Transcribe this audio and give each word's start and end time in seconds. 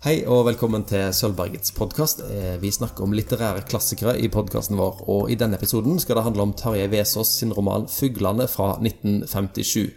Hei 0.00 0.22
og 0.24 0.46
velkommen 0.46 0.86
til 0.88 1.10
Sølvbergets 1.12 1.74
podkast. 1.76 2.22
Vi 2.62 2.70
snakker 2.72 3.04
om 3.04 3.12
litterære 3.12 3.66
klassikere 3.68 4.14
i 4.16 4.30
podkasten 4.32 4.78
vår. 4.80 5.02
Og 5.12 5.28
i 5.28 5.34
denne 5.36 5.58
episoden 5.60 5.98
skal 6.00 6.16
det 6.16 6.22
handle 6.24 6.46
om 6.46 6.54
Tarjei 6.56 6.86
Vesaas 6.88 7.34
sin 7.36 7.52
roman 7.52 7.84
'Fuglene' 7.84 8.46
fra 8.48 8.78
1957. 8.80 9.90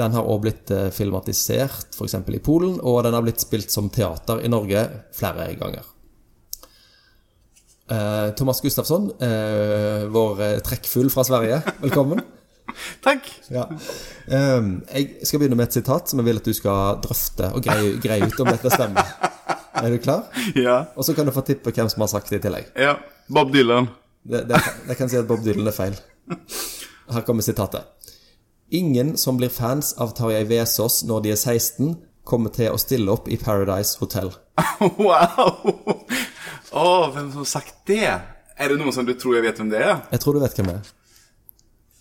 Den 0.00 0.16
har 0.16 0.24
også 0.24 0.40
blitt 0.40 0.72
eh, 0.72 0.88
filmatisert, 0.88 1.92
f.eks. 1.92 2.16
i 2.16 2.40
Polen, 2.40 2.80
og 2.80 3.02
den 3.04 3.12
har 3.12 3.26
blitt 3.26 3.44
spilt 3.44 3.68
som 3.68 3.90
teater 3.92 4.40
i 4.40 4.48
Norge 4.48 4.86
flere 5.12 5.50
ganger. 5.60 5.84
Eh, 7.92 8.32
Thomas 8.40 8.64
Gustafsson, 8.64 9.10
eh, 9.20 10.08
vår 10.16 10.40
eh, 10.40 10.58
trekkfugl 10.64 11.12
fra 11.12 11.28
Sverige, 11.28 11.60
velkommen. 11.84 12.24
Takk. 13.04 13.28
Ja. 13.52 13.66
Um, 14.26 14.70
jeg 14.90 15.26
skal 15.26 15.40
begynne 15.42 15.58
med 15.58 15.68
et 15.68 15.76
sitat 15.78 16.10
som 16.10 16.20
jeg 16.20 16.28
vil 16.28 16.40
at 16.40 16.48
du 16.48 16.54
skal 16.56 16.98
drøfte 17.04 17.50
og 17.54 17.62
greie, 17.64 17.94
greie 18.02 18.26
ut 18.26 18.40
om 18.42 18.50
dette 18.50 18.72
stemmer. 18.74 19.12
Er 19.76 19.92
du 19.92 19.98
klar? 20.02 20.24
Ja. 20.56 20.78
Og 20.96 21.04
så 21.04 21.14
kan 21.14 21.28
du 21.28 21.34
få 21.36 21.44
tippe 21.46 21.72
hvem 21.74 21.88
som 21.92 22.02
har 22.04 22.10
sagt 22.14 22.32
det 22.32 22.40
i 22.40 22.46
tillegg. 22.48 22.72
ja. 22.80 22.96
Bob 23.28 23.50
Dylan. 23.50 23.88
Det, 24.22 24.44
det, 24.46 24.58
jeg 24.86 24.96
kan 24.98 25.08
si 25.10 25.16
at 25.18 25.26
Bob 25.26 25.40
Dylan 25.42 25.66
er 25.66 25.74
feil. 25.74 25.96
Her 27.10 27.24
kommer 27.26 27.42
sitatet. 27.42 27.82
Ingen 28.70 29.16
som 29.18 29.38
blir 29.38 29.50
fans 29.50 29.92
av 30.02 30.12
Tarjei 30.14 30.44
Vesaas 30.46 31.00
når 31.06 31.24
de 31.24 31.32
er 31.34 31.38
16, 31.38 31.96
kommer 32.26 32.50
til 32.54 32.70
å 32.74 32.78
stille 32.78 33.10
opp 33.12 33.26
i 33.30 33.38
Paradise 33.38 33.98
Hotel. 34.02 34.32
Wow! 34.98 36.06
Å, 36.70 36.86
hvem 37.14 37.28
som 37.32 37.42
har 37.42 37.48
sagt 37.50 37.76
det? 37.90 38.06
Er 38.56 38.70
det 38.72 38.78
noen 38.80 38.94
som 38.94 39.06
du 39.06 39.14
tror 39.18 39.36
jeg 39.38 39.46
vet 39.46 39.58
hvem 39.60 39.70
det 39.74 39.82
er? 39.82 40.00
Jeg 40.12 40.22
tror 40.22 40.36
du 40.36 40.42
vet 40.42 40.56
hvem 40.58 40.70
det 40.70 40.78
er. 40.80 40.90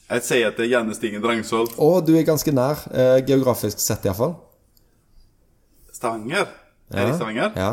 Jeg 0.06 0.22
sier 0.22 0.52
at 0.52 0.60
det 0.60 0.68
er 0.68 0.74
Janne 0.76 0.94
Stigen 0.94 1.24
Drangsvold. 1.24 1.78
Og 1.82 2.04
du 2.06 2.14
er 2.18 2.26
ganske 2.28 2.52
nær, 2.54 2.84
eh, 2.94 3.22
geografisk 3.26 3.80
sett 3.82 4.06
iallfall. 4.06 4.36
Stavanger? 5.94 6.52
Er 6.94 7.08
det 7.10 7.16
Stavanger? 7.16 7.56
Ja. 7.58 7.72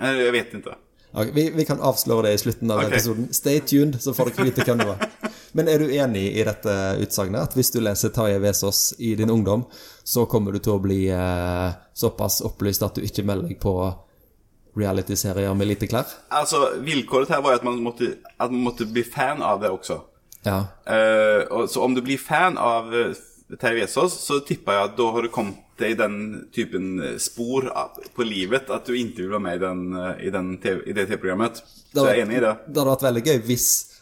Jeg 0.00 0.32
vet 0.32 0.52
ikke. 0.58 0.76
Okay, 1.16 1.32
vi, 1.32 1.50
vi 1.56 1.64
kan 1.64 1.80
avsløre 1.80 2.26
det 2.26 2.34
i 2.36 2.40
slutten 2.42 2.70
av 2.70 2.82
okay. 2.82 2.90
episoden. 2.92 3.30
Stay 3.32 3.60
tuned, 3.64 3.96
så 4.04 4.12
får 4.12 4.34
dere 4.34 4.50
vite 4.50 4.66
hvem 4.68 4.82
det 4.82 4.88
var. 4.90 5.06
Men 5.56 5.70
er 5.72 5.80
du 5.80 5.88
enig 5.88 6.26
i 6.36 6.42
dette 6.44 6.72
utsagnet? 7.00 7.46
At 7.48 7.54
hvis 7.56 7.72
du 7.72 7.78
leser 7.80 8.12
Tarjei 8.12 8.42
Vesaas 8.42 8.90
i 9.00 9.14
din 9.16 9.32
ungdom, 9.32 9.64
så 10.04 10.26
kommer 10.28 10.52
du 10.52 10.60
til 10.60 10.74
å 10.74 10.82
bli 10.84 11.06
eh, 11.08 11.70
såpass 11.96 12.42
opplyst 12.44 12.84
at 12.84 12.98
du 12.98 13.06
ikke 13.06 13.24
melder 13.24 13.48
deg 13.48 13.62
på 13.62 13.72
reality-serier 14.76 15.56
med 15.56 15.70
lite 15.70 15.88
klær? 15.88 16.12
Altså, 16.28 16.74
Vilkåret 16.84 17.32
her 17.32 17.40
var 17.40 17.56
jo 17.56 17.62
at 17.62 17.64
man 17.64 17.80
måtte, 17.80 18.10
at 18.36 18.52
man 18.52 18.66
måtte 18.66 18.84
bli 18.90 19.06
fan 19.08 19.40
av 19.40 19.62
det 19.64 19.72
også. 19.72 20.02
Ja. 20.46 20.60
Uh, 20.86 21.42
og, 21.50 21.62
så 21.70 21.82
om 21.82 21.96
du 21.96 22.04
blir 22.06 22.20
fan 22.22 22.56
av 22.62 22.92
uh, 22.94 23.10
Terje 23.54 23.84
Vesaas, 23.84 24.14
så 24.26 24.40
tipper 24.42 24.74
jeg 24.74 24.88
at 24.88 24.96
da 24.98 25.06
har 25.14 25.22
du 25.22 25.30
kommet 25.30 25.62
i 25.84 25.94
den 25.94 26.46
typen 26.54 27.02
eh, 27.04 27.18
spor 27.20 27.68
på 28.16 28.24
livet 28.26 28.70
at 28.72 28.88
du 28.88 28.96
ikke 28.96 29.22
vil 29.22 29.34
være 29.36 29.44
med 29.44 29.58
i, 29.58 29.60
den, 29.62 29.82
eh, 30.00 30.24
i, 30.26 30.30
den 30.34 30.48
TV, 30.62 30.80
i 30.88 30.94
det 30.96 31.06
TV-programmet. 31.10 31.60
Så 31.92 32.06
jeg 32.08 32.22
er 32.22 32.24
enig 32.24 32.40
i 32.40 32.42
det. 32.42 32.54
Det 32.66 32.80
hadde 32.80 32.94
vært 32.94 33.06
veldig 33.06 33.24
gøy 33.26 33.38
hvis 33.50 33.68
eh, 33.92 33.95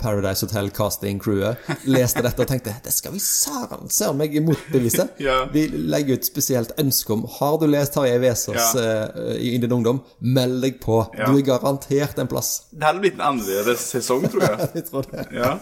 Paradise 0.00 0.46
Hotel 0.46 0.70
casting-crewet 0.74 1.86
leste 1.90 2.22
dette 2.24 2.42
og 2.44 2.48
tenkte 2.50 2.74
det 2.84 2.92
skal 2.94 3.14
vi 3.14 3.20
søren 3.22 3.90
søren 3.92 4.20
meg 4.20 4.36
motbevise. 4.44 5.08
Ja. 5.26 5.46
Vi 5.52 5.66
legger 5.72 6.18
ut 6.18 6.26
spesielt 6.28 6.74
ønske 6.80 7.14
om 7.14 7.24
Har 7.38 7.56
du 7.60 7.66
lest 7.70 7.94
Tarjei 7.96 8.18
Vesaas 8.22 8.74
Ja. 8.76 9.06
uh, 9.08 9.34
i 9.36 9.56
din 9.62 9.72
ungdom, 9.72 10.02
meld 10.20 10.60
deg 10.64 10.78
på. 10.82 11.00
Ja. 11.16 11.30
Du 11.30 11.38
er 11.38 11.46
garantert 11.46 12.18
en 12.18 12.30
plass. 12.30 12.68
Det 12.70 12.86
hadde 12.86 13.02
blitt 13.02 13.18
en 13.18 13.26
annerledes 13.30 13.88
sesong, 13.94 14.26
tror 14.30 14.46
jeg. 14.46 14.68
Jeg 14.76 14.88
tror 14.90 15.08
det. 15.10 15.26
Ja. 15.34 15.56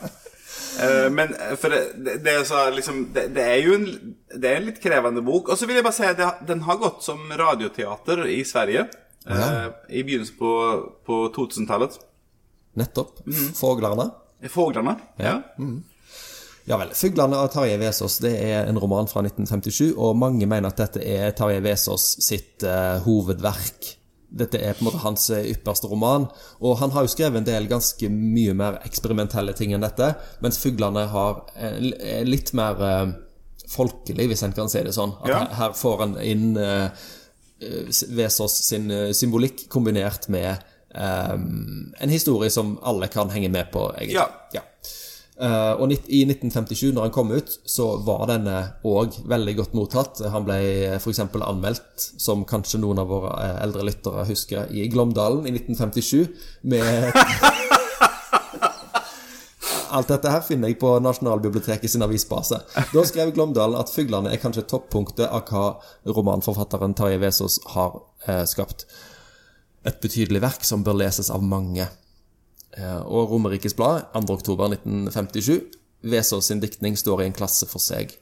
Uh, 0.75 1.09
men 1.15 1.35
eh, 1.39 1.55
for 1.61 1.71
det, 1.71 1.83
det, 2.03 2.17
det, 2.25 2.35
så, 2.49 2.65
liksom, 2.75 3.05
det, 3.15 3.29
det 3.37 3.45
er 3.47 3.61
jo 3.63 3.77
en, 3.79 3.87
det 4.35 4.51
er 4.51 4.59
en 4.59 4.69
litt 4.69 4.81
krevende 4.83 5.23
bok. 5.25 5.53
Og 5.53 5.59
så 5.59 5.69
vil 5.71 5.79
jeg 5.79 5.87
bare 5.87 5.97
si 5.97 6.09
at 6.09 6.43
den 6.49 6.65
har 6.67 6.81
gått 6.83 7.05
som 7.07 7.23
radioteater 7.39 8.27
i 8.31 8.43
Sverige. 8.47 8.89
Uh, 9.25 9.71
I 9.89 10.03
begynnelsen 10.05 10.37
på, 10.41 10.51
på 11.07 11.21
2000-tallet. 11.37 11.97
Nettopp. 12.80 13.20
Mm. 13.27 13.53
Foglerne. 13.55 14.11
Fåglene. 14.50 14.97
Ja. 15.17 15.42
Ja 16.64 16.79
vel. 16.80 16.89
'Fuglene' 16.96 17.36
av 17.36 17.51
Tarjei 17.52 17.77
Vesaas 17.80 18.18
det 18.24 18.33
er 18.40 18.64
en 18.68 18.79
roman 18.80 19.08
fra 19.08 19.20
1957, 19.20 19.92
og 20.01 20.17
mange 20.17 20.46
mener 20.48 20.70
at 20.70 20.80
dette 20.80 21.02
er 21.05 21.34
Tarjei 21.36 21.61
Vesaas 21.64 22.07
sitt 22.24 22.64
uh, 22.64 22.96
hovedverk. 23.05 23.90
Dette 24.34 24.58
er 24.58 24.73
på 24.74 24.83
en 24.83 24.89
måte 24.89 25.02
hans 25.05 25.29
eh, 25.30 25.45
ypperste 25.52 25.86
roman, 25.86 26.24
og 26.58 26.79
han 26.80 26.90
har 26.90 27.05
jo 27.05 27.13
skrevet 27.13 27.39
en 27.39 27.46
del 27.46 27.68
ganske 27.70 28.08
mye 28.11 28.55
mer 28.58 28.80
eksperimentelle 28.83 29.52
ting 29.55 29.77
enn 29.77 29.84
dette, 29.84 30.14
mens 30.42 30.58
'Fuglene' 30.58 31.05
har 31.13 31.45
uh, 31.52 31.77
litt 32.24 32.55
mer 32.57 32.80
uh, 32.80 33.13
folkelig, 33.68 34.30
hvis 34.33 34.42
en 34.48 34.57
kan 34.57 34.73
si 34.73 34.83
det 34.83 34.96
sånn. 34.96 35.13
At 35.20 35.29
Ja. 35.29 35.39
her, 35.45 35.55
her 35.61 35.77
får 35.77 36.01
han 36.01 36.17
inn 36.20 36.58
Vesaas 38.13 38.57
sin 38.67 38.90
symbolikk 39.17 39.68
kombinert 39.73 40.27
med 40.29 40.58
en 40.95 42.11
historie 42.13 42.51
som 42.55 42.77
alle 42.87 43.09
kan 43.11 43.33
henge 43.35 43.51
med 43.51 43.73
på, 43.75 43.89
egentlig. 43.99 44.21
Ja. 44.21 44.29
Ja. 44.55 44.63
Uh, 45.35 45.75
og 45.83 45.91
i 45.91 46.21
1957, 46.23 46.93
når 46.95 47.09
han 47.09 47.15
kom 47.15 47.33
ut, 47.35 47.57
så 47.67 47.97
var 48.07 48.29
denne 48.31 48.59
òg 48.87 49.17
veldig 49.27 49.55
godt 49.59 49.73
mottatt. 49.75 50.21
Han 50.31 50.45
ble 50.47 50.59
f.eks. 51.01 51.19
anmeldt, 51.43 52.05
som 52.23 52.45
kanskje 52.47 52.79
noen 52.79 53.03
av 53.03 53.11
våre 53.11 53.33
eh, 53.43 53.57
eldre 53.65 53.83
lyttere 53.89 54.23
husker, 54.29 54.71
i 54.71 54.87
Glåmdalen 54.93 55.49
i 55.49 55.55
1957 55.57 56.29
med 56.71 56.85
Alt 59.95 60.09
dette 60.11 60.31
her 60.31 60.43
finner 60.43 60.71
jeg 60.71 60.81
på 60.83 60.89
Nasjonalbiblioteket 61.03 61.91
sin 61.91 62.03
avisbase. 62.03 62.59
Da 62.91 63.03
skrev 63.07 63.31
Glåmdalen 63.35 63.79
at 63.79 63.91
'Fuglene' 63.91 64.31
er 64.31 64.43
kanskje 64.43 64.67
toppunktet 64.71 65.27
av 65.27 65.47
hva 65.51 65.67
romanforfatteren 66.11 66.95
Tarjei 66.99 67.21
Vesaas 67.23 67.61
har 67.75 68.01
uh, 68.27 68.43
skapt. 68.47 68.87
Et 69.84 70.00
betydelig 70.00 70.40
verk 70.40 70.64
som 70.64 70.84
bør 70.84 70.96
leses 71.02 71.30
av 71.33 71.42
mange. 71.45 71.86
Eh, 72.77 73.00
og 73.05 73.33
Romerikes 73.34 73.77
Blad, 73.77 74.06
2. 74.14 74.22
oktober 74.33 74.72
1957. 74.72 75.58
Vesaas 76.05 76.48
sin 76.48 76.61
diktning 76.61 76.96
står 76.96 77.22
i 77.22 77.27
en 77.28 77.36
klasse 77.36 77.68
for 77.68 77.83
seg. 77.83 78.14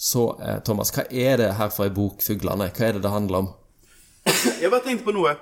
Så 0.00 0.24
eh, 0.42 0.58
Thomas, 0.66 0.90
hva 0.94 1.06
er 1.10 1.38
det 1.40 1.52
her 1.58 1.70
for 1.74 1.86
ei 1.86 1.94
bok, 1.94 2.22
'Fuglene'? 2.24 2.70
Hva 2.74 2.88
er 2.88 2.98
det 2.98 3.04
det 3.04 3.14
handler 3.14 3.44
om? 3.44 3.52
Jeg 4.60 4.70
bare 4.70 4.84
tenkte 4.84 5.06
på 5.06 5.14
noe. 5.14 5.36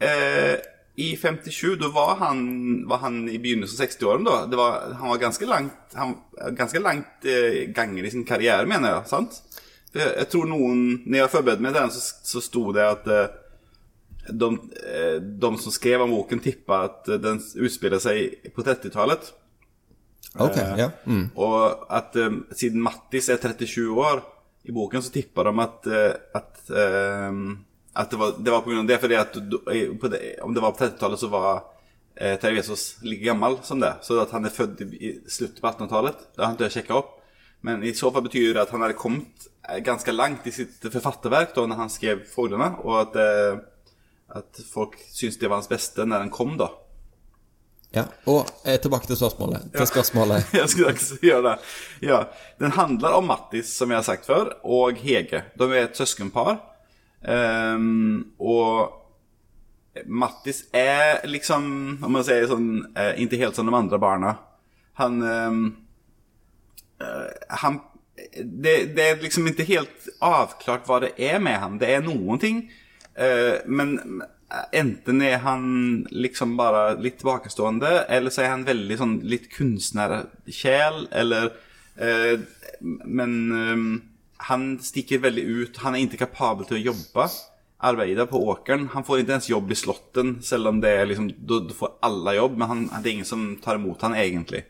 Eh, 0.00 0.56
I 1.00 1.10
57, 1.16 1.78
da 1.80 1.88
var 1.94 2.16
han, 2.20 2.40
var 2.88 3.00
han 3.06 3.22
i 3.28 3.38
begynnelsen 3.40 3.80
av 3.80 3.86
60-årene. 3.88 4.24
da. 4.52 4.70
Han 5.00 5.12
var 5.14 5.22
ganske 5.22 5.46
langt, 5.48 5.94
han, 5.96 6.16
ganske 6.56 6.82
langt 6.82 7.24
eh, 7.24 7.70
ganger 7.72 8.04
i 8.04 8.10
sin 8.12 8.26
karriere, 8.28 8.66
mener 8.68 8.98
jeg. 8.98 9.08
sant? 9.08 9.40
Jeg, 9.94 10.06
jeg 10.06 10.28
tror 10.30 10.44
noen 10.46 11.00
Når 11.02 11.16
jeg 11.18 11.30
forberedte 11.32 11.64
meg 11.64 11.72
til 11.74 11.80
den, 11.82 11.94
så, 11.94 12.02
så 12.22 12.42
sto 12.44 12.68
det 12.76 12.84
at 12.84 13.08
eh, 13.10 13.30
de, 14.28 14.48
eh, 14.86 15.16
de 15.20 15.50
som 15.58 15.72
skrev 15.72 16.02
om 16.04 16.10
boken, 16.10 16.42
tippa 16.44 16.84
at 16.88 17.08
eh, 17.08 17.20
den 17.22 17.40
utspiller 17.40 18.02
seg 18.02 18.50
på 18.54 18.64
30-tallet. 18.66 19.32
Ok, 20.38 20.58
ja. 20.78 20.90
Mm. 21.06 21.30
Og 21.40 21.86
at 21.90 22.16
eh, 22.20 22.38
siden 22.56 22.84
Mattis 22.84 23.30
er 23.32 23.40
37 23.40 23.88
år 23.90 24.22
i 24.68 24.74
boken, 24.76 25.02
så 25.02 25.12
tipper 25.14 25.48
de 25.48 25.64
at, 25.64 25.90
eh, 25.90 26.14
at, 26.38 26.62
eh, 26.70 27.42
at 27.94 28.12
det, 28.12 28.20
var, 28.20 28.36
det 28.38 28.54
var 28.54 28.64
på 28.64 28.72
grunn 28.72 28.84
av 28.84 28.90
det. 28.90 29.00
Fordi 29.02 29.18
at 29.18 29.38
på 30.00 30.12
det, 30.12 30.24
om 30.46 30.54
det 30.54 30.64
var 30.64 30.74
på 30.76 30.84
30-tallet, 30.84 31.22
så 31.22 31.30
var 31.32 31.64
eh, 32.14 32.36
Terje 32.40 32.60
Jesus 32.60 32.84
like 33.06 33.24
gammel 33.24 33.58
som 33.66 33.80
det. 33.82 33.96
Så 34.06 34.20
at 34.22 34.34
han 34.36 34.46
er 34.46 34.54
født 34.54 34.84
i, 34.86 35.16
slutten 35.26 35.62
på 35.62 35.72
1800-tallet, 35.72 36.28
det 36.36 36.44
har 36.44 36.52
han 36.52 36.60
ikke 36.60 36.74
sjekka 36.76 37.00
opp. 37.00 37.16
Men 37.66 37.82
i 37.84 37.92
så 37.96 38.08
fall 38.12 38.24
betyr 38.24 38.54
det 38.54 38.62
at 38.62 38.70
han 38.72 38.84
hadde 38.84 38.98
kommet 39.00 39.48
eh, 39.68 39.80
ganske 39.84 40.14
langt 40.14 40.46
i 40.48 40.54
sitt 40.54 40.80
forfatterverk 40.80 41.52
da 41.56 41.66
når 41.68 41.82
han 41.82 41.92
skrev 41.92 42.22
'Fuglene', 42.28 42.78
og 42.84 43.00
at, 43.02 43.18
eh, 43.20 43.60
at 44.30 44.60
folk 44.72 44.94
syntes 45.10 45.38
det 45.38 45.48
var 45.48 45.60
hans 45.60 45.70
beste 45.70 46.06
når 46.06 46.24
den 46.24 46.32
kom, 46.34 46.54
da. 46.60 46.70
ja. 47.94 48.04
Og 48.30 48.46
eh, 48.64 48.78
tilbake 48.80 49.08
til 49.10 49.18
spørsmålet. 49.18 49.70
Til 49.74 49.90
spørsmålet. 49.90 50.46
Ja. 50.52 50.58
jeg 50.60 50.70
skulle 50.70 50.92
också 50.92 51.18
gjøre 51.22 51.42
det. 51.48 51.56
Ja, 52.06 52.22
den 52.58 52.76
handler 52.76 53.18
om 53.18 53.26
Mattis, 53.30 53.72
som 53.74 53.90
jeg 53.90 53.98
har 53.98 54.06
sagt 54.06 54.26
før, 54.26 54.54
og 54.62 54.98
Hege. 55.02 55.44
De 55.58 55.70
er 55.72 55.88
et 55.88 55.98
søskenpar. 55.98 56.60
Um, 57.20 58.32
og 58.38 58.96
Mattis 60.06 60.62
er 60.72 61.26
liksom, 61.28 61.64
om 62.02 62.14
man 62.14 62.24
sier 62.24 62.46
sånn, 62.48 62.70
eh, 62.94 63.16
ikke 63.24 63.40
helt 63.42 63.58
som 63.58 63.68
de 63.68 63.74
andre 63.76 63.98
barna. 64.00 64.36
Han, 65.00 65.22
um, 65.22 65.64
han 67.48 67.80
det, 68.36 68.92
det 68.94 69.04
er 69.04 69.22
liksom 69.22 69.48
ikke 69.48 69.64
helt 69.64 70.08
avklart 70.22 70.86
hva 70.86 71.00
det 71.02 71.14
er 71.18 71.40
med 71.42 71.58
han. 71.58 71.78
Det 71.80 71.88
er 71.90 72.04
noen 72.04 72.38
Eh, 72.38 72.68
men 73.66 74.22
enten 74.72 75.22
er 75.22 75.42
han 75.44 75.64
liksom 76.10 76.56
bare 76.58 76.94
litt 77.02 77.18
tilbakestående, 77.20 78.06
eller 78.08 78.32
så 78.32 78.44
er 78.44 78.54
han 78.54 78.64
veldig 78.66 78.96
sånn 78.98 79.16
litt 79.28 79.50
kunstnerkjæl, 79.52 81.04
eller 81.20 81.52
eh, 82.00 82.46
men 82.80 83.36
ehm, 83.54 83.92
han 84.48 84.66
stikker 84.82 85.22
veldig 85.26 85.44
ut. 85.44 85.80
Han 85.84 85.96
er 85.96 86.06
ikke 86.06 86.24
kapabel 86.24 86.68
til 86.68 86.78
å 86.78 86.84
jobbe. 86.90 87.26
Arbeide 87.90 88.26
på 88.28 88.40
åkeren. 88.52 88.88
Han 88.94 89.04
får 89.04 89.22
ikke 89.22 89.36
ens 89.36 89.50
jobb 89.50 89.72
i 89.72 89.76
slotten. 89.76 90.32
Selv 90.44 90.70
om 90.72 90.80
det 90.80 90.94
er 90.96 91.08
liksom, 91.08 91.28
då 91.36 91.62
får 91.76 91.98
alle 92.08 92.36
jobb. 92.38 92.56
Men 92.56 92.70
han, 92.72 92.82
det 92.88 93.02
er 93.04 93.14
ingen 93.18 93.28
som 93.28 93.44
tar 93.60 93.80
imot 93.80 94.00
han 94.06 94.16
egentlig. 94.16 94.64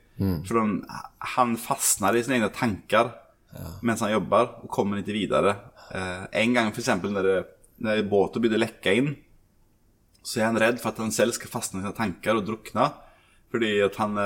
For 0.48 0.58
de, 0.58 0.98
han 1.36 1.54
fastner 1.56 2.18
i 2.18 2.22
sine 2.24 2.40
egne 2.40 2.50
tanker 2.52 3.14
ja. 3.54 3.70
mens 3.86 4.02
han 4.04 4.12
jobber, 4.12 4.50
og 4.60 4.70
kommer 4.74 5.00
ikke 5.00 5.16
videre. 5.16 5.54
Eh, 5.94 6.26
en 6.42 6.58
gang, 6.58 6.68
for 6.74 6.82
eksempel, 6.82 7.14
når 7.14 7.26
det, 7.26 7.38
när 7.80 8.02
båten 8.02 8.42
begynner 8.42 8.60
å 8.60 8.66
lekke 8.66 8.94
inn, 8.96 9.12
så 10.22 10.40
er 10.40 10.50
han 10.50 10.60
redd 10.60 10.80
for 10.80 10.92
at 10.92 11.00
han 11.00 11.14
selv 11.14 11.32
skal 11.36 11.52
fastne 11.52 11.80
i 11.80 11.84
sine 11.84 11.96
tanker 11.96 12.36
og 12.36 12.44
drukne. 12.48 12.90
Fordi 13.50 13.70
at 13.82 13.96
han 14.02 14.18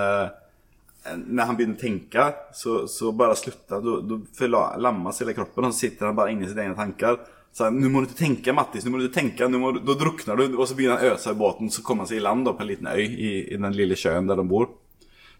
Når 1.05 1.45
han 1.45 1.57
begynner 1.57 1.77
å 1.77 1.81
tenke, 1.81 2.23
så, 2.57 2.87
så 2.89 3.13
bara 3.13 3.37
slutar 3.37 3.77
han. 3.77 4.09
då 4.09 4.21
förlammas 4.33 5.21
hele 5.21 5.35
kroppen 5.37 5.65
og 5.65 5.75
så 5.75 5.79
sitter 5.79 6.07
han 6.07 6.17
bare 6.17 6.33
inne 6.33 6.49
i 6.49 6.49
egne 6.49 6.75
tanker. 6.75 7.19
Så 7.53 7.65
han, 7.65 7.77
'Nå 7.79 7.91
må 7.93 8.01
du 8.01 8.09
ikke 8.09 8.25
tenke, 8.25 8.53
Mattis, 8.53 8.85
nå 8.85 8.91
må 8.91 8.99
du 8.99 9.05
ikke 9.05 9.21
tenke, 9.21 9.47
nå 9.49 9.59
må 9.61 9.73
du, 9.73 9.81
Da 9.85 9.95
drukner 9.95 10.37
du. 10.37 10.57
Og 10.57 10.67
så 10.67 10.75
begynner 10.75 10.97
han 10.97 11.13
å 11.13 11.15
øse 11.15 11.31
i 11.31 11.39
båten 11.39 11.71
så 11.71 11.83
kommer 11.83 12.03
han 12.03 12.09
seg 12.09 12.19
i 12.19 12.25
land 12.25 12.47
da, 12.47 12.55
på 12.57 12.65
en 12.65 12.71
liten 12.73 12.89
øy 12.89 13.05
i, 13.05 13.33
i 13.53 13.57
den 13.61 13.77
lille 13.77 13.95
sjøen 13.95 14.27
der 14.27 14.41
de 14.41 14.49
bor. 14.49 14.73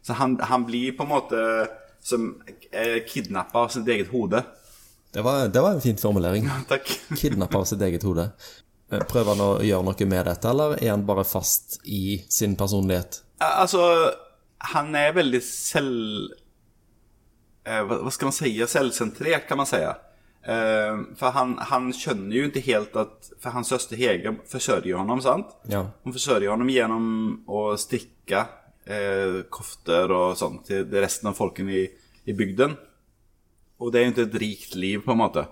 Så 0.05 0.13
han, 0.21 0.37
han 0.39 0.67
blir 0.69 0.93
på 0.95 1.03
en 1.03 1.11
måte 1.11 1.41
som 2.05 2.29
eh, 2.71 3.01
kidnappa 3.09 3.65
av 3.65 3.73
sitt 3.73 3.89
eget 3.89 4.13
hode. 4.13 4.45
Det 5.15 5.23
var, 5.23 5.49
det 5.49 5.63
var 5.63 5.77
en 5.77 5.81
fin 5.81 5.97
formulering. 5.97 6.49
Takk. 6.69 6.91
Kidnappa 7.21 7.61
av 7.63 7.69
sitt 7.71 7.83
eget 7.87 8.03
hode. 8.03 8.29
Eh, 8.93 9.03
Prøver 9.11 9.35
han 9.35 9.43
å 9.45 9.51
gjøre 9.63 9.87
noe 9.87 10.09
med 10.11 10.27
dette, 10.27 10.51
eller 10.51 10.75
er 10.81 10.91
han 10.91 11.07
bare 11.07 11.27
fast 11.29 11.79
i 11.87 12.19
sin 12.29 12.57
personlighet? 12.59 13.21
Altså, 13.45 13.85
han 14.75 14.95
er 14.99 15.15
veldig 15.15 15.43
selv... 15.47 16.35
Hva 17.65 17.79
vad, 17.89 18.03
vad 18.05 18.27
man 18.27 18.35
si? 18.37 18.51
Selvsentrert, 18.69 19.47
kan 19.49 19.63
man 19.63 19.69
si. 19.71 19.79
For 20.45 21.33
han, 21.33 21.55
han 21.71 21.87
skjønner 21.97 22.37
jo 22.37 22.49
ikke 22.51 22.61
helt 22.67 22.97
at 23.01 23.31
For 23.41 23.55
hans 23.55 23.71
søster 23.73 23.97
Hege 23.97 24.35
forsørger 24.51 24.99
ham, 25.01 25.23
sant? 25.25 25.55
Ja. 25.73 25.87
Hun 26.05 26.13
forsørger 26.13 26.51
ham 26.53 26.69
gjennom 26.69 27.07
å 27.49 27.63
strikke 27.81 28.43
eh, 28.85 29.39
kofter 29.49 30.13
og 30.13 30.37
sånt 30.37 30.67
til 30.69 30.85
resten 30.93 31.31
av 31.31 31.39
folken 31.39 31.71
i, 31.73 31.87
i 32.29 32.37
bygden. 32.37 32.77
Och 33.79 33.93
det 33.93 34.01
er 34.01 34.07
jo 34.07 34.15
ikke 34.15 34.27
et 34.29 34.41
rikt 34.43 34.75
liv 34.79 35.03
på 35.05 35.15
en 35.15 35.21
måte. 35.21 35.45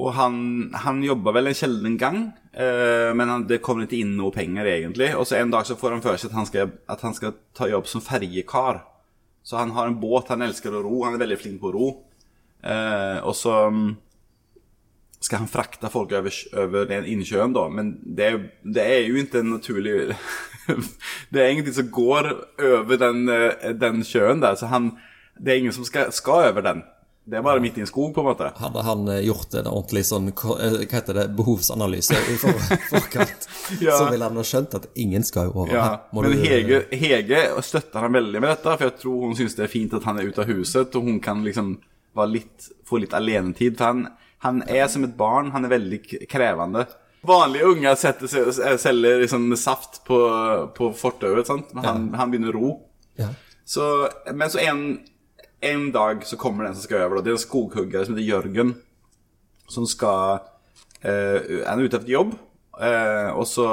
Og 0.00 0.12
han, 0.16 0.36
han 0.84 1.00
jobber 1.04 1.34
vel 1.36 1.50
en 1.50 1.56
sjelden 1.56 1.96
gang, 2.00 2.20
eh, 2.52 3.10
men 3.16 3.32
han, 3.32 3.46
det 3.48 3.60
kommer 3.64 3.84
ikke 3.84 3.98
inn 4.00 4.14
noe 4.16 4.32
penger, 4.32 4.68
egentlig. 4.68 5.10
Og 5.18 5.26
så 5.28 5.40
en 5.40 5.52
dag 5.52 5.66
så 5.68 5.76
får 5.80 5.96
han 5.96 6.04
for 6.04 6.16
seg 6.16 6.30
at 6.30 6.38
han 6.38 6.48
skal, 6.48 6.70
at 6.92 7.02
han 7.04 7.16
skal 7.16 7.34
ta 7.56 7.68
jobb 7.68 7.88
som 7.90 8.04
ferjekar. 8.04 8.84
Så 9.44 9.58
han 9.60 9.74
har 9.76 9.88
en 9.88 9.98
båt, 10.00 10.30
han 10.32 10.44
elsker 10.46 10.76
å 10.76 10.84
ro, 10.84 11.02
han 11.04 11.16
er 11.16 11.24
veldig 11.24 11.40
flink 11.40 11.60
på 11.60 11.72
å 11.72 11.74
ro. 11.76 11.90
Eh, 12.60 13.18
og 13.24 13.34
så 13.36 13.56
mm, 13.72 13.90
skal 15.20 15.42
han 15.42 15.52
frakte 15.52 15.92
folk 15.92 16.12
over, 16.16 16.40
over 16.62 16.88
den 16.88 17.08
innsjøen, 17.08 17.56
da. 17.56 17.66
Men 17.72 17.94
det, 18.04 18.30
det 18.64 18.86
er 18.86 19.04
jo 19.04 19.20
ikke 19.20 19.42
en 19.42 19.54
naturlig 19.56 19.96
Det 21.32 21.40
er 21.40 21.48
ingenting 21.50 21.74
som 21.74 21.88
går 21.92 22.28
over 22.70 23.00
den, 23.00 23.24
eh, 23.32 23.72
den 23.76 24.04
sjøen 24.06 24.40
der, 24.44 24.56
så 24.56 24.70
han 24.70 24.92
Det 25.40 25.52
er 25.54 25.60
ingen 25.62 25.72
som 25.72 25.84
skal, 25.88 26.10
skal 26.12 26.50
over 26.50 26.62
den. 26.66 26.82
Det 27.30 27.36
er 27.38 27.42
bare 27.44 27.60
midt 27.62 27.76
i 27.78 27.82
en 27.84 27.86
skog, 27.86 28.10
på 28.16 28.22
en 28.24 28.26
måte. 28.30 28.46
Hadde 28.58 28.82
han 28.82 29.02
eh, 29.12 29.20
gjort 29.26 29.52
en 29.60 29.66
ordentlig 29.70 30.02
sånn 30.08 30.30
eh, 30.32 30.78
Hva 30.80 30.96
heter 30.96 31.14
det? 31.20 31.26
Behovsanalyse 31.36 32.16
i 32.32 32.36
for, 32.40 32.56
forkant, 32.94 33.44
Ja. 33.80 33.94
så 34.00 34.08
ville 34.10 34.24
han 34.26 34.38
ha 34.40 34.44
skjønt 34.48 34.74
at 34.80 34.88
ingen 34.98 35.22
skal 35.24 35.52
over 35.52 35.70
Ja. 35.76 35.84
Men 36.16 36.26
du- 36.32 36.40
Hege, 36.42 36.80
Hege 36.90 37.42
støtter 37.62 38.00
han 38.06 38.16
veldig 38.16 38.40
med 38.40 38.50
dette, 38.50 38.72
for 38.76 38.88
jeg 38.88 38.96
tror 39.02 39.20
hun 39.28 39.36
syns 39.38 39.54
det 39.58 39.66
er 39.68 39.72
fint 39.72 39.94
at 40.00 40.08
han 40.08 40.18
er 40.18 40.26
ute 40.32 40.42
av 40.42 40.50
huset, 40.50 40.96
og 40.96 41.06
hun 41.06 41.20
kan 41.22 41.44
liksom 41.46 41.76
litt, 42.32 42.66
få 42.88 42.98
litt 43.04 43.14
alenetid. 43.14 43.76
For 43.78 43.92
han, 43.92 44.02
han 44.44 44.62
er 44.66 44.88
som 44.92 45.04
et 45.06 45.14
barn, 45.20 45.52
han 45.54 45.68
er 45.68 45.72
veldig 45.76 46.00
krevende. 46.28 46.86
Vanlige 47.28 47.68
unger 47.68 47.94
setter, 48.00 48.26
seg- 48.32 48.80
selger 48.80 49.20
liksom 49.22 49.46
saft 49.60 50.00
på, 50.08 50.18
på 50.74 50.90
fortauet, 50.96 51.52
men 51.76 51.84
han, 51.84 52.08
han 52.16 52.32
begynner 52.32 52.56
å 52.56 52.58
ro. 52.58 52.74
Ja. 53.20 53.28
Så, 53.68 53.86
men 54.34 54.50
så 54.50 54.58
en, 54.66 54.82
en 55.60 55.90
dag 55.92 56.24
så 56.26 56.38
kommer 56.40 56.64
den 56.64 56.74
som 56.74 56.86
skal 56.86 57.06
over. 57.06 57.22
Det 57.22 57.32
er 57.32 57.38
en 57.38 57.42
skoghuggere 57.44 58.06
som 58.06 58.16
heter 58.16 58.28
Jørgen. 58.28 58.74
Som 59.70 59.86
skal 59.86 60.40
eh, 61.02 61.66
Han 61.66 61.78
er 61.78 61.86
ute 61.86 62.00
etter 62.00 62.14
jobb. 62.14 62.34
Eh, 62.80 63.30
og 63.36 63.46
så 63.48 63.66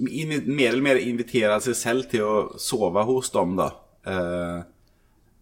mer 0.00 0.70
eller 0.70 0.84
mer 0.84 1.00
inviterer 1.02 1.60
seg 1.60 1.76
selv 1.76 2.06
til 2.08 2.24
å 2.24 2.36
sove 2.60 3.02
hos 3.08 3.32
dem. 3.34 3.56
da. 3.58 3.70
Eh, 4.06 4.60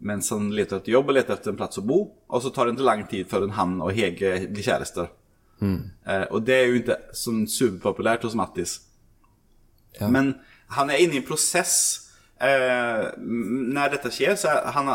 mens 0.09 0.31
han 0.31 0.51
leter 0.55 0.79
etter 0.79 0.94
jobb 0.94 1.11
og 1.11 1.17
leter 1.19 1.37
etter 1.37 1.53
en 1.53 1.61
plass 1.61 1.79
å 1.79 1.87
bo. 1.87 2.01
Og 2.29 2.43
så 2.43 2.51
tar 2.55 2.67
det 2.67 2.77
ikke 2.77 2.89
lang 2.89 3.06
tid 3.11 3.31
før 3.31 3.49
han 3.59 3.79
og 3.85 3.94
Hege 3.94 4.35
blir 4.49 4.67
kjærester. 4.67 5.12
Eh, 6.06 6.27
og 6.31 6.44
det 6.47 6.55
er 6.55 6.69
jo 6.69 6.83
ikke 6.83 6.99
sånn 7.17 7.47
superpopulært 7.51 8.27
hos 8.27 8.37
Mattis. 8.39 8.79
Ja. 9.99 10.09
Men 10.12 10.37
han 10.77 10.91
er 10.91 11.03
inne 11.03 11.19
i 11.19 11.23
en 11.23 11.27
process. 11.27 12.07
Eh, 12.38 13.05
når 13.19 13.96
dette 13.96 14.12
skjer, 14.14 14.37
så 14.38 14.52
er 14.52 14.75
han, 14.76 14.90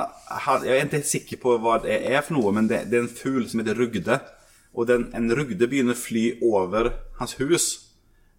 han, 0.45 0.63
Jeg 0.63 0.77
er 0.77 0.85
ikke 0.85 0.99
helt 1.01 1.09
sikker 1.09 1.41
på 1.41 1.57
hva 1.63 1.79
det 1.83 1.97
er 2.07 2.21
for 2.23 2.37
noe, 2.37 2.53
men 2.55 2.69
det, 2.71 2.85
det 2.91 2.99
er 2.99 3.07
en 3.07 3.17
fugl 3.21 3.47
som 3.51 3.63
heter 3.63 3.79
rugde. 3.79 4.19
Og 4.73 4.87
den, 4.89 5.09
en 5.13 5.31
rugde 5.35 5.67
begynner 5.69 5.97
å 5.97 5.99
fly 5.99 6.25
over 6.45 6.93
hans 7.19 7.35
hus. 7.41 7.67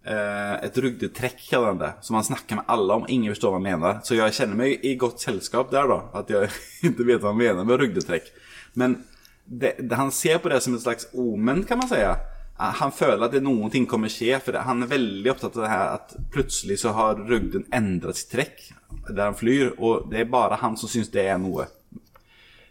Eh, 0.05 0.55
et 0.67 0.77
rugdetrekk 0.77 1.39
kallar 1.47 1.73
han 1.73 1.81
det. 1.81 1.91
Som 2.05 2.17
han 2.19 2.27
snakker 2.27 2.59
med 2.59 2.69
alle 2.71 2.99
om, 2.99 3.07
ingen 3.09 3.33
forstår 3.33 3.53
hva 3.53 3.61
han 3.61 3.67
mener. 3.69 4.01
Så 4.05 4.17
jeg 4.17 4.37
kjenner 4.37 4.59
meg 4.59 4.85
i 4.85 4.95
godt 5.01 5.23
selskap 5.23 5.71
der, 5.73 5.89
da. 5.91 5.99
At 6.17 6.33
jeg 6.33 6.51
ikke 6.91 7.07
vet 7.07 7.21
hva 7.21 7.33
han 7.33 7.41
mener 7.41 7.67
med 7.67 7.81
rugdetrekk. 7.81 8.31
Men 8.79 8.99
det, 9.45 9.75
det, 9.79 9.95
han 9.95 10.11
ser 10.11 10.41
på 10.41 10.49
det 10.51 10.59
som 10.65 10.75
et 10.75 10.83
slags 10.83 11.07
omen 11.13 11.63
kan 11.69 11.79
man 11.79 11.89
säga. 11.89 12.17
Ah, 12.57 12.71
Han 12.71 12.91
føler 12.95 13.25
at 13.25 13.33
det 13.35 13.43
noenting 13.43 13.87
kommer 13.87 14.11
skje, 14.11 14.37
for 14.39 14.55
han 14.63 14.83
er 14.83 14.91
veldig 14.91 15.31
opptatt 15.33 15.57
av 15.57 15.65
det 15.65 15.71
her 15.73 15.89
at 15.97 16.15
plutselig 16.31 16.79
så 16.85 16.93
har 16.95 17.19
rugden 17.19 17.65
endret 17.75 18.21
sitt 18.21 18.31
trekk 18.31 18.61
der 19.09 19.27
han 19.27 19.35
flyr, 19.37 19.73
og 19.75 20.07
det 20.11 20.21
er 20.23 20.31
bare 20.31 20.61
han 20.61 20.77
som 20.79 20.89
syns 20.89 21.11
det 21.11 21.25
er 21.27 21.37
noe. 21.41 21.67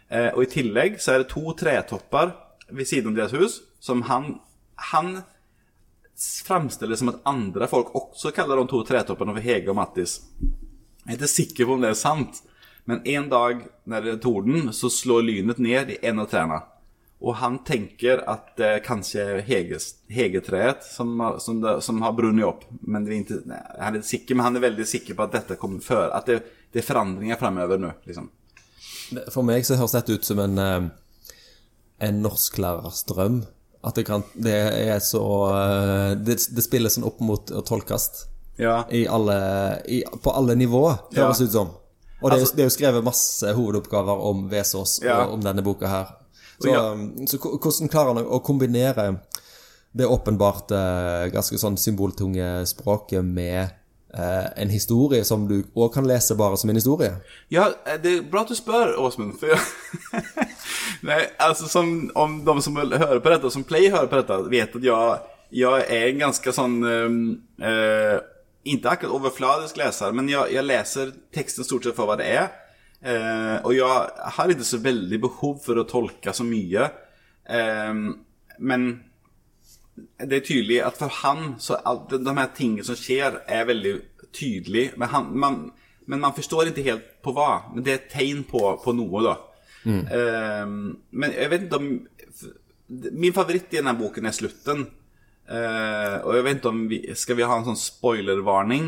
Eh, 0.09 0.31
og 0.33 0.41
i 0.43 0.49
tillegg 0.49 0.97
så 1.01 1.13
er 1.13 1.21
det 1.21 1.29
to 1.31 1.53
tretopper 1.57 2.33
ved 2.73 2.89
siden 2.89 3.13
av 3.13 3.21
deres 3.21 3.37
hus 3.37 3.59
som 3.83 4.01
han, 4.09 4.39
han 4.91 5.19
framstiller 6.17 6.97
som 6.97 7.11
at 7.13 7.21
andre 7.29 7.67
folk 7.69 7.93
også 7.97 8.33
kaller 8.33 8.61
de 8.61 8.67
to 8.71 8.81
tretoppene 8.87 9.35
for 9.35 9.45
Hege 9.45 9.69
og 9.69 9.77
Mattis. 9.77 10.19
Jeg 11.05 11.13
er 11.13 11.19
ikke 11.19 11.29
sikker 11.29 11.67
på 11.67 11.75
om 11.77 11.83
det 11.85 11.91
er 11.93 11.99
sant, 11.99 12.41
men 12.89 13.03
en 13.05 13.27
dag 13.29 13.67
når 13.85 14.05
det 14.05 14.13
er 14.15 14.23
torden, 14.23 14.71
så 14.73 14.89
slår 14.89 15.27
lynet 15.27 15.61
ned 15.61 15.93
i 15.93 15.99
en 16.09 16.23
av 16.23 16.29
trærne. 16.31 16.63
Og 17.25 17.33
han 17.39 17.55
tenker 17.65 18.19
at 18.29 18.51
det 18.59 18.83
kanskje 18.85 19.23
er 19.23 19.39
Heges, 19.47 19.87
Hegetreet 20.13 20.83
som, 20.85 21.15
som, 21.41 21.57
det, 21.63 21.71
som 21.81 22.01
har 22.05 22.13
brunnet 22.13 22.45
opp. 22.45 22.65
Men 22.85 23.05
det 23.07 23.15
ikke, 23.23 23.39
nei, 23.49 23.57
han 23.81 23.95
er 23.97 24.03
sikker, 24.05 24.37
men 24.37 24.45
han 24.45 24.59
er 24.59 24.65
veldig 24.67 24.85
sikker 24.85 25.17
på 25.17 25.25
at 25.25 25.31
dette 25.39 25.57
kommer 25.57 25.81
før. 25.81 26.11
At 26.13 26.29
det, 26.29 26.35
det 26.73 26.83
er 26.83 26.85
forandringer 26.85 27.39
fremover 27.41 27.81
nå. 27.81 27.89
Liksom. 28.05 28.27
For 29.33 29.41
meg 29.47 29.65
så 29.65 29.77
høres 29.79 29.95
dette 29.97 30.13
ut 30.19 30.27
som 30.27 30.39
en, 30.43 30.59
eh, 30.61 30.85
en 32.09 32.21
norsklærers 32.21 33.01
drøm. 33.09 33.39
At 33.85 33.97
det, 33.97 34.05
kan, 34.07 34.21
det 34.37 34.53
er 34.85 35.01
så 35.05 35.23
eh, 35.55 36.11
det, 36.21 36.37
det 36.57 36.63
spilles 36.65 36.95
sånn 36.97 37.05
opp 37.09 37.19
mot 37.25 37.51
å 37.53 37.63
tolkes 37.65 38.07
Ja. 38.61 38.83
i 38.93 39.03
alle, 39.11 39.35
i, 39.91 40.03
på 40.23 40.31
alle 40.31 40.55
nivåer, 40.55 41.01
høres 41.17 41.41
Ja. 41.41 41.45
ut 41.49 41.51
som. 41.57 41.73
Og 42.21 42.29
det 42.31 42.37
Altså- 42.39 42.55
det 42.55 42.63
er 42.63 42.69
jo 42.69 42.75
skrevet 42.77 43.03
masse 43.03 43.51
hovedoppgaver 43.57 44.21
om 44.29 44.45
Vesaas 44.49 44.99
Ja. 45.03 45.23
og 45.25 45.33
om 45.33 45.41
denne 45.43 45.61
boka 45.65 45.87
her. 45.89 46.13
Så, 46.59 46.69
ja. 46.71 46.83
um, 46.91 47.27
så 47.27 47.39
hvordan 47.39 47.91
klarer 47.91 48.13
han 48.13 48.27
å 48.27 48.41
kombinere 48.45 49.09
det 49.95 50.07
åpenbart 50.11 50.71
ganske 51.31 51.55
sånn 51.55 51.77
symboltunge 51.79 52.65
språket 52.67 53.23
med 53.23 53.69
eh, 54.17 54.61
en 54.61 54.69
historie 54.69 55.23
som 55.23 55.47
du 55.47 55.61
òg 55.75 55.93
kan 55.93 56.07
lese 56.07 56.35
bare 56.35 56.57
som 56.57 56.69
en 56.69 56.79
historie? 56.79 57.13
Ja, 57.53 57.69
eh, 57.85 57.99
det 58.01 58.13
er 58.17 58.27
bra 58.31 58.45
at 58.45 58.51
du 58.51 58.57
spør, 58.57 58.95
Åsmund. 59.01 59.35
For 59.39 59.53
jeg... 59.53 59.59
Nei, 61.07 61.21
altså 61.41 61.69
som, 61.69 61.95
om 62.15 62.39
de 62.45 62.55
som 62.63 62.77
hører 62.79 63.21
på 63.21 63.33
dette, 63.33 63.51
som 63.53 63.65
play 63.67 63.89
hører 63.91 64.09
på 64.11 64.21
dette, 64.21 64.39
vet 64.51 64.77
at 64.79 64.87
jeg, 64.89 65.17
jeg 65.63 65.87
er 65.97 66.07
en 66.09 66.23
ganske 66.25 66.55
sånn 66.55 66.77
eh, 66.89 67.19
eh, 67.69 68.17
Ikke 68.75 68.95
akkurat 68.95 69.17
overfladisk 69.19 69.77
leser, 69.81 70.15
men 70.15 70.29
jeg, 70.31 70.55
jeg 70.55 70.65
leser 70.65 71.11
teksten 71.35 71.67
stort 71.67 71.85
sett 71.85 71.97
for 71.97 72.09
hva 72.09 72.17
det 72.19 72.29
er. 72.31 72.47
Eh, 73.05 73.57
og 73.61 73.73
jeg 73.75 74.29
har 74.35 74.51
ikke 74.51 74.65
så 74.65 74.79
veldig 74.81 75.19
behov 75.27 75.59
for 75.61 75.77
å 75.77 75.85
tolke 75.89 76.33
så 76.33 76.45
mye. 76.47 76.87
Eh, 77.45 77.93
men 78.65 78.87
det 80.19 80.39
er 80.39 80.45
tydelig 80.47 80.81
at 80.83 80.97
for 80.99 81.13
han 81.21 81.55
så 81.61 81.77
alt, 81.85 82.09
de, 82.11 82.35
her 82.39 82.51
tingene 82.57 82.85
som 82.87 82.97
skjer, 82.99 83.41
er 83.47 83.67
veldig 83.69 83.95
tydelige 84.35 84.97
Men, 84.99 85.07
han, 85.13 85.27
man, 85.39 85.59
men 86.11 86.19
man 86.19 86.33
forstår 86.35 86.73
ikke 86.73 86.87
helt 86.89 87.07
på 87.23 87.31
hva. 87.35 87.69
Men 87.73 87.85
det 87.85 87.93
er 87.93 88.01
et 88.01 88.11
tegn 88.11 88.43
på, 88.49 88.63
på 88.83 88.95
noe, 88.97 89.23
da. 89.23 89.35
Eh, 89.85 90.65
men 90.65 91.35
jeg 91.35 91.51
vet 91.51 91.67
ikke 91.67 91.81
om 91.81 91.89
Min 92.85 93.33
favoritt 93.33 93.71
i 93.73 93.79
denne 93.79 93.95
boken 93.97 94.27
er 94.29 94.33
slutten. 94.35 94.83
Eh, 95.45 96.15
og 96.25 96.31
jeg 96.33 96.43
vet 96.47 96.57
ikke 96.57 96.69
om 96.71 96.79
vi 96.89 96.97
Skal 97.13 97.35
vi 97.37 97.43
ha 97.45 97.53
en 97.59 97.67
sånn 97.67 97.77
spoilervarning? 97.77 98.87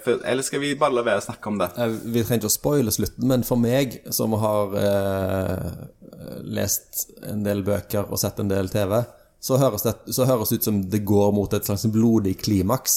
For, 0.00 0.22
eller 0.24 0.42
skal 0.46 0.62
vi 0.62 0.70
bare 0.80 0.96
la 0.96 1.02
være 1.04 1.20
å 1.20 1.26
snakke 1.26 1.50
om 1.52 1.58
det? 1.60 1.66
Uh, 1.76 1.92
Vi 2.14 2.22
trenger 2.24 2.40
ikke 2.40 2.48
å 2.48 2.54
spoile 2.54 2.94
slutten, 2.94 3.26
men 3.28 3.44
for 3.44 3.60
meg, 3.60 3.98
som 4.16 4.32
har 4.40 4.72
lest 6.44 7.10
en 7.28 7.42
del 7.44 7.62
bøker 7.66 8.08
og 8.08 8.18
sett 8.20 8.40
en 8.40 8.48
del 8.50 8.68
TV, 8.72 9.02
så 9.40 9.56
høres 9.60 9.84
det 9.86 9.94
så 10.12 10.26
høres 10.28 10.50
det 10.52 10.58
ut 10.60 10.66
som 10.68 10.80
det 10.92 11.00
går 11.08 11.30
mot 11.36 11.52
et 11.56 11.64
slags 11.68 11.86
blodig 11.92 12.34
klimaks 12.42 12.96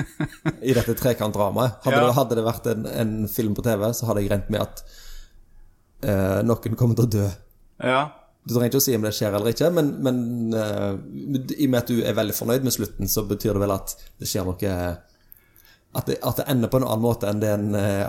i 0.68 0.72
dette 0.76 0.94
trekantdramaet. 1.00 1.80
Hadde, 1.84 1.96
Ja. 2.00 2.06
det- 2.08 2.16
hadde 2.18 2.38
det 2.38 2.44
vært 2.46 2.66
en, 2.72 2.86
en 2.86 3.14
film 3.28 3.54
på 3.56 3.62
TV, 3.66 3.88
så 3.92 4.06
hadde 4.08 4.22
jeg 4.24 4.30
regnet 4.32 4.50
med 4.50 4.60
at 4.64 4.84
noen 6.44 6.76
kommer 6.76 6.96
til 6.98 7.06
å 7.06 7.12
dø. 7.16 7.26
Ja. 7.84 8.02
Du 8.44 8.52
trenger 8.52 8.68
ikke 8.68 8.80
å 8.82 8.84
si 8.84 8.94
om 8.96 9.04
det 9.06 9.14
skjer 9.16 9.32
eller 9.32 9.54
ikke, 9.54 9.70
men, 9.72 9.90
men 10.04 10.18
uh, 10.52 10.92
i 11.56 11.64
og 11.64 11.70
med 11.72 11.78
at 11.80 11.92
du 11.92 12.02
er 12.04 12.16
veldig 12.16 12.36
fornøyd 12.36 12.66
med 12.66 12.74
slutten, 12.76 13.08
så 13.08 13.24
betyr 13.24 13.56
det 13.56 13.62
vel 13.62 13.72
at 13.72 13.94
det 14.20 14.28
skjer 14.28 14.44
noe 14.44 14.74
At 15.94 16.10
det, 16.10 16.18
at 16.20 16.40
det 16.40 16.44
ender 16.50 16.68
på 16.68 16.80
en 16.80 16.84
annen 16.88 17.04
måte 17.06 17.30
enn 17.30 17.40
det 17.40 17.52
en, 17.54 17.70
eh, 17.78 18.02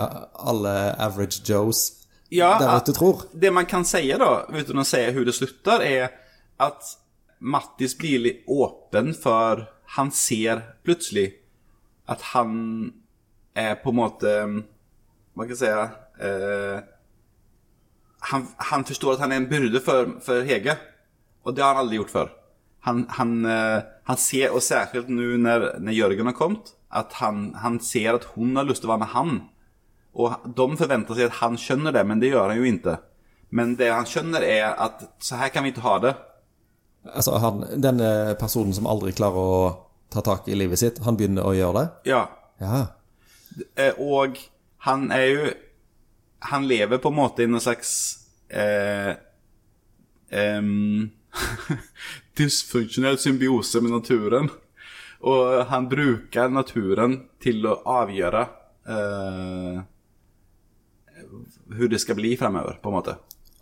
alle 0.50 0.74
average 1.00 1.40
Joes 1.46 1.86
Ja, 2.34 2.56
der 2.58 2.82
ute 2.82 2.92
tror. 2.92 3.22
Det 3.32 3.52
man 3.54 3.68
kan 3.70 3.86
si, 3.86 4.02
da, 4.10 4.30
uten 4.50 4.82
å 4.82 4.84
si 4.84 5.04
hvordan 5.06 5.30
det 5.30 5.36
slutter, 5.36 5.84
er 5.86 6.08
at 6.58 6.92
Mattis 7.38 7.94
blir 7.96 8.24
litt 8.24 8.44
åpen 8.48 9.12
for 9.14 9.66
Han 9.96 10.10
ser 10.10 10.64
plutselig 10.84 11.30
at 12.10 12.22
han 12.32 12.92
er 13.54 13.78
på 13.82 13.92
en 13.92 13.98
måte 13.98 14.34
Hva 15.36 15.46
kan 15.46 15.54
jeg 15.54 15.60
si 15.60 15.70
eh, 15.70 16.84
han, 18.30 18.46
han 18.70 18.84
forstår 18.88 19.16
at 19.16 19.24
han 19.24 19.32
er 19.34 19.42
en 19.42 19.48
byrde 19.50 19.80
for, 19.84 20.16
for 20.24 20.46
Hege. 20.46 20.76
Og 21.46 21.54
det 21.54 21.62
har 21.64 21.74
han 21.76 21.84
aldri 21.84 22.00
gjort 22.00 22.14
før. 22.14 22.32
Han, 22.86 23.04
han, 23.18 23.34
eh, 23.50 23.82
han 24.06 24.18
ser, 24.20 24.54
og 24.54 24.62
særskilt 24.62 25.10
nå 25.10 25.36
når, 25.42 25.68
når 25.82 25.94
Jørgen 25.96 26.30
har 26.30 26.36
kommet, 26.38 26.72
at 26.94 27.18
han, 27.20 27.50
han 27.62 27.78
ser 27.82 28.18
at 28.18 28.28
hun 28.34 28.56
har 28.58 28.66
til 28.70 28.86
å 28.88 28.92
være 28.94 29.02
med 29.02 29.12
han. 29.14 29.36
Og 30.16 30.46
de 30.56 30.66
forventer 30.80 31.18
seg 31.18 31.28
at 31.30 31.40
han 31.42 31.58
skjønner 31.60 31.94
det, 31.94 32.04
men 32.08 32.22
det 32.22 32.30
gjør 32.32 32.50
han 32.52 32.60
jo 32.60 32.68
ikke. 32.70 32.96
Men 33.54 33.74
det 33.78 33.90
han 33.92 34.08
skjønner, 34.08 34.42
er 34.42 34.72
at 34.74 35.04
så 35.22 35.38
her 35.40 35.52
kan 35.54 35.66
vi 35.66 35.74
ikke 35.74 35.84
ha 35.86 35.98
det. 36.02 36.14
Altså, 37.06 37.36
han, 37.42 37.62
den 37.82 38.02
eh, 38.02 38.34
personen 38.38 38.74
som 38.74 38.88
aldri 38.90 39.12
klarer 39.14 39.38
å 39.38 39.68
ta 40.10 40.22
tak 40.24 40.48
i 40.50 40.56
livet 40.58 40.80
sitt, 40.80 41.02
han 41.06 41.18
begynner 41.18 41.46
å 41.46 41.54
gjøre 41.54 41.82
det? 41.82 42.10
Ja. 42.10 42.24
Ja. 42.62 42.82
Eh, 43.78 43.94
Og 44.02 44.38
han 44.86 45.10
er 45.14 45.26
jo 45.30 45.46
Han 46.38 46.68
lever 46.68 46.98
på 46.98 47.08
en 47.08 47.16
måte 47.16 47.42
i 47.42 47.46
noen 47.50 47.60
slags 47.64 47.92
eh, 48.52 49.14
um, 50.58 51.10
Dysfunksjonell 52.38 53.18
symbiose 53.18 53.80
med 53.80 53.90
naturen. 53.96 54.50
Og 55.26 55.64
han 55.70 55.88
bruker 55.88 56.52
naturen 56.52 57.22
til 57.42 57.64
å 57.66 57.78
avgjøre 57.88 58.42
eh, 58.86 59.78
hvordan 61.66 61.94
det 61.96 62.00
skal 62.02 62.18
bli 62.18 62.34
fremover, 62.38 62.76
på 62.82 62.92
en 62.92 62.96
måte. 62.98 63.16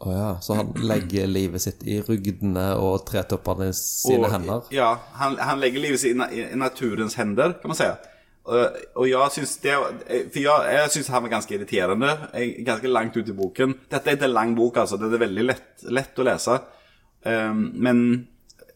Å 0.05 0.13
ja. 0.13 0.31
Så 0.43 0.57
han 0.59 0.73
legger 0.85 1.31
livet 1.31 1.63
sitt 1.63 1.85
i 1.87 2.01
rugdene 2.05 2.73
og 2.77 3.05
tretoppene 3.09 3.71
sine 3.79 4.27
Og- 4.27 4.33
hender? 4.35 4.67
Ja, 4.75 4.91
han, 5.21 5.39
han 5.39 5.63
legger 5.63 5.81
livet 5.87 6.03
sitt 6.03 6.13
i, 6.17 6.19
na, 6.19 6.27
i 6.35 6.51
naturens 6.59 7.15
hender, 7.17 7.55
kan 7.63 7.71
man 7.71 7.79
säga. 7.79 7.97
Och, 8.45 8.55
ja, 8.95 9.07
jag 9.07 9.33
syns 9.33 9.59
det, 9.59 9.73
For 10.33 10.39
jag, 10.39 10.75
jeg 10.75 10.91
syns 10.91 11.09
han 11.09 11.23
var 11.23 11.31
ganske 11.33 11.55
irriterende. 11.55 12.11
Ganske 12.59 12.89
langt 12.89 13.17
ut 13.17 13.29
i 13.29 13.33
boken. 13.33 13.73
Dette 13.89 14.11
er 14.11 14.19
ikke 14.19 14.29
en 14.29 14.35
lang 14.37 14.55
bok 14.57 14.77
altså. 14.83 14.99
det 15.01 15.09
er 15.09 15.23
veldig 15.23 15.45
lett, 15.49 15.85
lett 15.89 16.19
å 16.21 16.27
lese. 16.29 16.59
Um, 17.25 17.71
men 17.73 18.03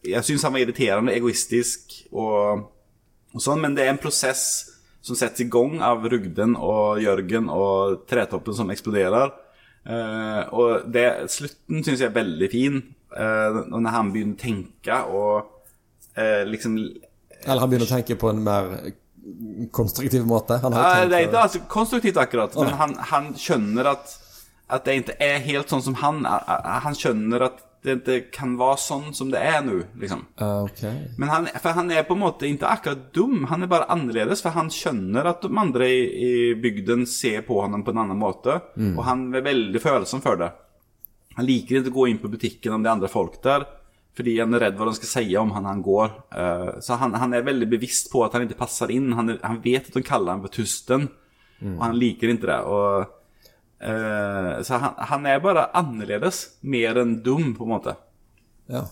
jeg 0.01 0.25
syns 0.25 0.47
han 0.47 0.55
var 0.55 0.63
irriterende, 0.63 1.13
egoistisk 1.13 1.93
og, 2.09 2.63
og, 3.35 3.43
sånn. 3.43 3.61
Men 3.61 3.75
det 3.77 3.85
er 3.85 3.93
en 3.93 4.01
prosess 4.01 4.43
som 5.05 5.19
settes 5.19 5.45
i 5.45 5.51
gang 5.53 5.77
av 5.85 6.07
Rugden 6.09 6.55
og 6.57 7.03
Jørgen 7.03 7.51
og 7.53 8.07
tretoppen 8.09 8.57
som 8.57 8.73
eksploderer. 8.73 9.35
Uh, 9.85 10.41
og 10.49 10.87
det, 10.89 11.05
slutten 11.29 11.85
syns 11.85 12.01
jeg 12.01 12.09
er 12.09 12.17
veldig 12.17 12.49
fin. 12.49 12.81
Uh, 13.13 13.69
når 13.69 13.93
han 13.93 14.09
begynner 14.15 14.33
å 14.33 14.41
tenke 14.41 14.97
og 15.13 15.37
uh, 16.17 16.43
liksom 16.45 16.75
Eller 16.79 17.61
han 17.63 17.69
begynner 17.69 17.87
å 17.87 17.93
tenke 17.93 18.17
på 18.21 18.29
en 18.33 18.41
mer 18.45 18.73
konstruktiv 19.75 20.25
måte? 20.27 20.59
Han 20.63 20.75
har 20.75 20.81
Nei, 20.81 20.91
tenkt 20.99 21.11
Det 21.11 21.19
er 21.19 21.27
ikke 21.27 21.45
altså, 21.45 21.63
konstruktivt 21.71 22.19
akkurat, 22.21 22.57
men 22.59 22.75
han, 22.81 22.97
han 23.11 23.31
skjønner 23.39 23.93
at, 23.95 24.13
at 24.69 24.85
det 24.85 24.99
ikke 25.01 25.17
er 25.23 25.41
helt 25.47 25.71
sånn 25.71 25.83
som 25.85 25.97
han 26.01 26.23
Han 26.25 26.97
skjønner 26.97 27.49
at 27.49 27.65
det 27.85 27.95
ikke 28.03 28.15
kan 28.35 28.55
være 28.59 28.79
sånn 28.83 29.13
som 29.15 29.29
det 29.31 29.39
er 29.39 29.61
nå, 29.63 29.77
liksom. 30.01 30.25
Ah, 30.43 30.65
ok. 30.65 30.81
Men 31.15 31.29
han, 31.31 31.45
for 31.63 31.77
han 31.77 31.93
er 31.95 32.03
på 32.03 32.17
en 32.17 32.23
måte 32.25 32.49
ikke 32.49 32.67
akkurat 32.67 33.05
dum, 33.15 33.45
han 33.47 33.63
er 33.63 33.71
bare 33.71 33.87
annerledes. 33.93 34.41
For 34.43 34.51
han 34.51 34.67
skjønner 34.73 35.29
at 35.31 35.45
de 35.45 35.51
andre 35.61 35.87
i, 35.87 36.01
i 36.03 36.33
bygden 36.59 37.05
ser 37.07 37.45
på 37.47 37.61
ham 37.63 37.79
på 37.87 37.93
en 37.95 38.01
annen 38.03 38.19
måte. 38.19 38.57
Og 38.97 38.99
han 39.07 39.29
er 39.31 39.47
veldig 39.47 39.79
følsom 39.79 40.19
for 40.25 40.41
det. 40.41 40.51
Han 41.39 41.47
liker 41.47 41.79
ikke 41.79 41.93
å 41.93 41.97
gå 42.01 42.09
inn 42.11 42.19
på 42.19 42.31
butikken 42.33 42.75
om 42.75 42.83
det 42.83 42.91
er 42.91 42.97
andre 42.97 43.11
folk 43.11 43.39
der. 43.47 43.63
Fordi 44.17 44.35
han 44.39 44.55
er 44.55 44.65
redd 44.65 44.79
hva 44.79 44.89
de 44.89 44.97
skal 44.97 45.11
si 45.11 45.35
om 45.39 45.53
han 45.55 45.67
han 45.69 45.83
går. 45.85 46.11
Uh, 46.33 46.71
så 46.83 46.97
han, 46.99 47.13
han 47.19 47.35
er 47.37 47.45
veldig 47.47 47.69
bevisst 47.71 48.09
på 48.11 48.23
at 48.25 48.35
han 48.35 48.47
ikke 48.47 48.59
passer 48.59 48.91
inn. 48.91 49.13
Han, 49.15 49.35
er, 49.35 49.39
han 49.45 49.61
vet 49.63 49.87
at 49.87 49.95
de 49.95 50.03
kaller 50.05 50.35
ham 50.35 50.43
for 50.43 50.55
Tusten. 50.57 51.07
Og 51.59 51.81
han 51.83 51.97
liker 51.99 52.31
ikke 52.31 52.47
det. 52.49 52.59
Og, 52.71 53.09
uh, 53.83 54.53
så 54.65 54.79
han, 54.81 54.99
han 55.11 55.27
er 55.29 55.43
bare 55.43 55.69
annerledes. 55.77 56.41
Mer 56.61 57.01
enn 57.01 57.19
dum, 57.25 57.53
på 57.57 57.67
en 57.67 57.73
måte. 57.75 57.95
Ja. 58.71 58.85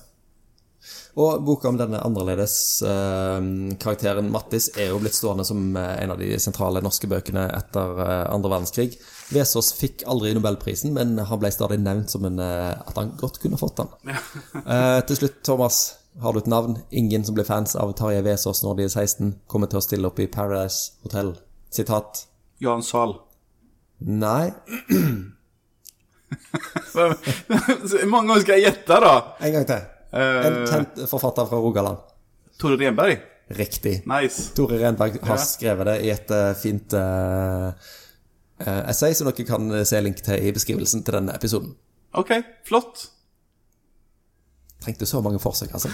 Og 1.17 1.41
boka 1.41 1.71
om 1.71 1.77
denne 1.79 1.97
annerledes 2.05 2.83
eh, 2.85 3.37
karakteren 3.81 4.29
Mattis 4.29 4.69
er 4.77 4.91
jo 4.91 4.99
blitt 5.01 5.17
stående 5.17 5.45
som 5.47 5.71
eh, 5.73 6.03
en 6.03 6.13
av 6.13 6.19
de 6.21 6.29
sentrale 6.41 6.83
norske 6.85 7.09
bøkene 7.09 7.47
etter 7.57 8.01
eh, 8.03 8.25
andre 8.29 8.51
verdenskrig. 8.53 8.99
Vesaas 9.33 9.71
fikk 9.79 10.05
aldri 10.05 10.35
Nobelprisen, 10.37 10.93
men 10.93 11.17
han 11.17 11.41
ble 11.41 11.49
stadig 11.51 11.79
nevnt 11.81 12.13
som 12.13 12.27
en, 12.29 12.37
at 12.39 12.93
han 12.95 13.15
godt 13.17 13.41
kunne 13.43 13.59
fått 13.59 13.81
den. 13.81 13.89
Eh, 14.67 14.99
til 15.07 15.15
slutt, 15.15 15.37
Thomas, 15.47 15.77
har 16.21 16.33
du 16.33 16.41
et 16.41 16.49
navn? 16.51 16.77
Ingen 16.91 17.23
som 17.25 17.35
blir 17.37 17.47
fans 17.47 17.75
av 17.79 17.93
Tarjei 17.97 18.21
Vesaas 18.25 18.61
når 18.65 18.77
de 18.77 18.87
er 18.87 18.91
16, 18.91 19.33
kommer 19.47 19.69
til 19.71 19.79
å 19.79 19.85
stille 19.85 20.09
opp 20.09 20.19
i 20.19 20.27
Paradise 20.31 20.97
Hotel. 21.05 21.33
Sitat. 21.73 22.25
Jan 22.63 22.83
Sahl. 22.85 23.15
Nei. 24.05 24.51
Hvor 26.91 28.09
mange 28.11 28.27
ganger 28.27 28.43
skal 28.43 28.57
jeg 28.57 28.67
gjette, 28.67 28.99
da? 29.07 29.13
En 29.39 29.55
gang 29.55 29.69
til. 29.69 29.85
En 30.11 30.61
kjent 30.67 31.01
forfatter 31.09 31.49
fra 31.49 31.59
Rogaland. 31.61 31.97
Tore 32.57 32.77
Renberg? 32.79 33.19
Riktig. 33.47 34.01
Nice. 34.07 34.51
Tore 34.55 34.79
Renberg 34.81 35.19
har 35.23 35.39
skrevet 35.39 35.87
det 35.87 35.97
i 36.03 36.11
et 36.11 36.31
eh, 36.35 36.53
fint 36.59 36.95
uh, 36.97 37.69
eh, 38.59 38.81
essay 38.91 39.15
som 39.15 39.29
dere 39.29 39.47
kan 39.47 39.69
se 39.87 40.01
link 40.03 40.19
til 40.25 40.47
i 40.47 40.53
beskrivelsen 40.55 41.05
til 41.07 41.19
denne 41.19 41.35
episoden. 41.35 41.75
Ok, 42.17 42.33
flott. 42.67 43.07
Trengte 44.83 45.07
så 45.09 45.21
mange 45.23 45.39
forsøk, 45.39 45.73
altså. 45.73 45.91